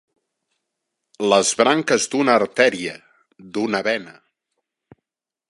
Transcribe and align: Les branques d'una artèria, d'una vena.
Les 1.33 1.51
branques 1.59 2.07
d'una 2.15 2.39
artèria, 2.39 2.97
d'una 3.59 3.83
vena. 3.91 4.19